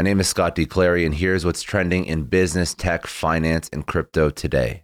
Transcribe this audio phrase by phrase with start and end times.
[0.00, 0.64] My name is Scott D.
[0.64, 4.82] Clary, and here's what's trending in business, tech, finance, and crypto today.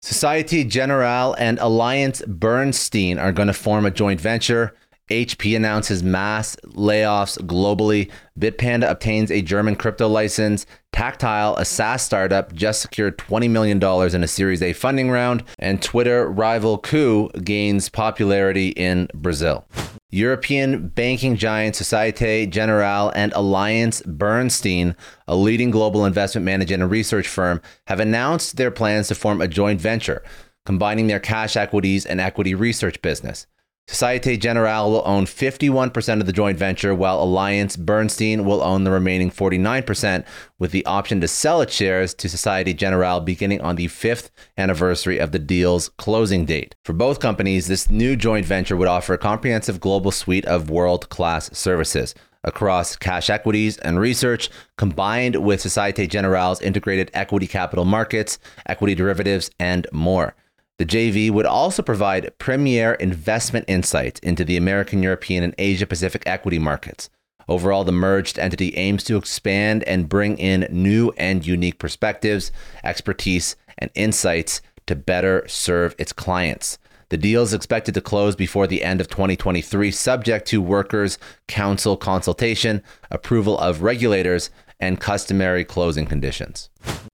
[0.00, 4.76] Societe Generale and Alliance Bernstein are going to form a joint venture.
[5.10, 8.12] HP announces mass layoffs globally.
[8.38, 10.66] Bitpanda obtains a German crypto license.
[10.92, 13.82] Taktile, a SaaS startup, just secured $20 million
[14.14, 15.42] in a Series A funding round.
[15.58, 19.66] And Twitter rival Koo gains popularity in Brazil.
[20.14, 24.94] European banking giant Societe Generale and Alliance Bernstein,
[25.26, 29.48] a leading global investment management and research firm, have announced their plans to form a
[29.48, 30.22] joint venture,
[30.64, 33.48] combining their cash equities and equity research business.
[33.86, 38.90] Societe Generale will own 51% of the joint venture, while Alliance Bernstein will own the
[38.90, 40.24] remaining 49%,
[40.58, 45.18] with the option to sell its shares to Societe Generale beginning on the fifth anniversary
[45.18, 46.74] of the deal's closing date.
[46.84, 51.08] For both companies, this new joint venture would offer a comprehensive global suite of world
[51.10, 58.38] class services across cash equities and research, combined with Societe Generale's integrated equity capital markets,
[58.66, 60.34] equity derivatives, and more.
[60.76, 66.24] The JV would also provide premier investment insights into the American, European, and Asia Pacific
[66.26, 67.10] equity markets.
[67.46, 72.50] Overall, the merged entity aims to expand and bring in new and unique perspectives,
[72.82, 76.78] expertise, and insights to better serve its clients.
[77.10, 81.96] The deal is expected to close before the end of 2023, subject to workers' council
[81.96, 86.70] consultation, approval of regulators, and customary closing conditions.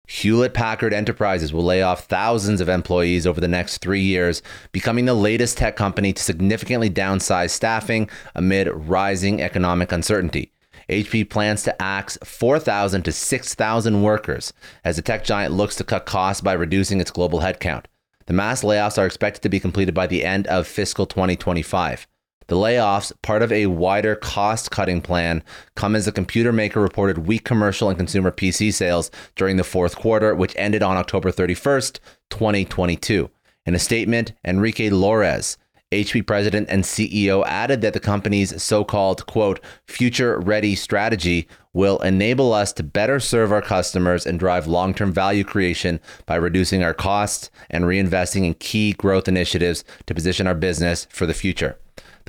[0.09, 5.05] Hewlett Packard Enterprises will lay off thousands of employees over the next three years, becoming
[5.05, 10.51] the latest tech company to significantly downsize staffing amid rising economic uncertainty.
[10.89, 14.51] HP plans to axe 4,000 to 6,000 workers
[14.83, 17.85] as the tech giant looks to cut costs by reducing its global headcount.
[18.25, 22.07] The mass layoffs are expected to be completed by the end of fiscal 2025.
[22.49, 25.43] The layoffs, part of a wider cost cutting plan,
[25.75, 29.95] come as the computer maker reported weak commercial and consumer PC sales during the fourth
[29.95, 31.99] quarter, which ended on October 31st,
[32.31, 33.29] 2022.
[33.67, 35.57] In a statement, Enrique Lores,
[35.91, 41.99] HP president and CEO added that the company's so called, quote, future ready strategy will
[41.99, 46.83] enable us to better serve our customers and drive long term value creation by reducing
[46.83, 51.77] our costs and reinvesting in key growth initiatives to position our business for the future.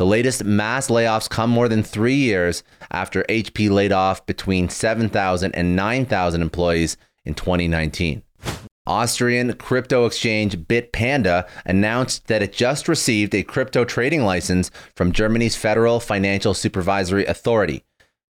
[0.01, 5.55] The latest mass layoffs come more than three years after HP laid off between 7,000
[5.55, 6.97] and 9,000 employees
[7.27, 8.23] in 2019.
[8.87, 15.55] Austrian crypto exchange Bitpanda announced that it just received a crypto trading license from Germany's
[15.55, 17.85] Federal Financial Supervisory Authority.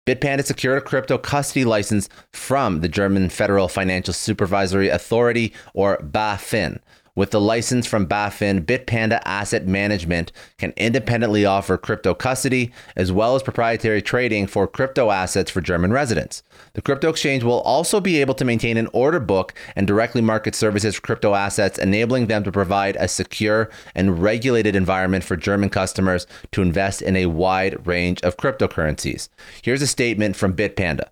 [0.06, 6.78] Bitpanda secured a crypto custody license from the German Federal Financial Supervisory Authority, or BaFin.
[7.18, 13.34] With the license from BaFin, Bitpanda Asset Management can independently offer crypto custody as well
[13.34, 16.44] as proprietary trading for crypto assets for German residents.
[16.74, 20.54] The crypto exchange will also be able to maintain an order book and directly market
[20.54, 25.70] services for crypto assets, enabling them to provide a secure and regulated environment for German
[25.70, 29.28] customers to invest in a wide range of cryptocurrencies.
[29.60, 31.08] Here's a statement from Bitpanda.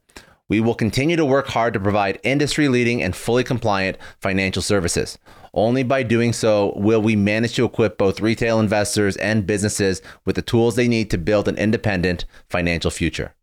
[0.49, 5.19] We will continue to work hard to provide industry leading and fully compliant financial services.
[5.53, 10.37] Only by doing so will we manage to equip both retail investors and businesses with
[10.37, 13.35] the tools they need to build an independent financial future.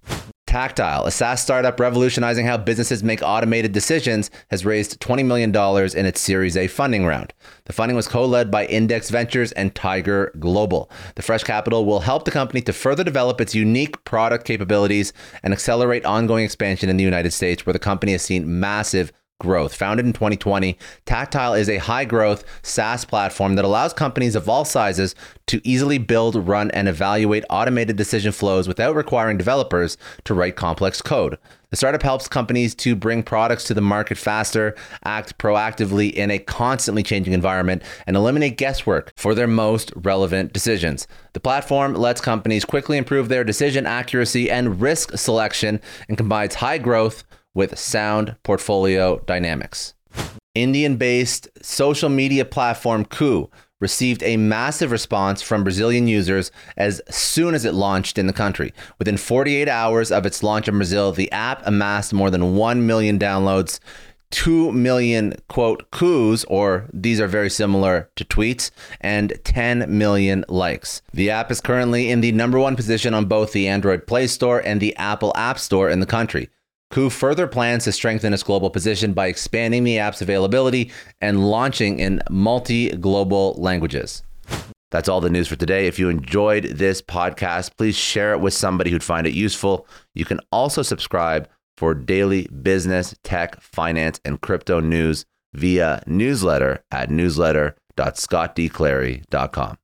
[0.53, 5.49] Taktile, a SaaS startup revolutionizing how businesses make automated decisions, has raised $20 million
[5.97, 7.33] in its Series A funding round.
[7.65, 10.91] The funding was co led by Index Ventures and Tiger Global.
[11.15, 15.53] The fresh capital will help the company to further develop its unique product capabilities and
[15.53, 19.11] accelerate ongoing expansion in the United States, where the company has seen massive
[19.43, 19.75] growth.
[19.75, 24.65] Founded in 2020, Taktile is a high growth SaaS platform that allows companies of all
[24.65, 25.13] sizes
[25.45, 31.01] to easily build, run, and evaluate automated decision flows without requiring developers to write complex
[31.01, 31.37] code.
[31.73, 36.37] The startup helps companies to bring products to the market faster, act proactively in a
[36.37, 41.07] constantly changing environment, and eliminate guesswork for their most relevant decisions.
[41.33, 46.77] The platform lets companies quickly improve their decision accuracy and risk selection and combines high
[46.77, 47.23] growth
[47.53, 49.93] with sound portfolio dynamics.
[50.55, 53.49] Indian based social media platform Koo
[53.83, 58.73] received a massive response from Brazilian users as soon as it launched in the country.
[58.97, 63.19] Within 48 hours of its launch in Brazil, the app amassed more than 1 million
[63.19, 63.79] downloads.
[64.31, 68.71] 2 million quote coups, or these are very similar to tweets,
[69.01, 71.03] and 10 million likes.
[71.13, 74.59] The app is currently in the number one position on both the Android Play Store
[74.59, 76.49] and the Apple App Store in the country.
[76.93, 80.91] Koo further plans to strengthen its global position by expanding the app's availability
[81.21, 84.21] and launching in multi global languages.
[84.91, 85.87] That's all the news for today.
[85.87, 89.87] If you enjoyed this podcast, please share it with somebody who'd find it useful.
[90.13, 95.25] You can also subscribe for daily business, tech, finance, and crypto news
[95.55, 99.77] via newsletter at newsletter.scottdclary.com.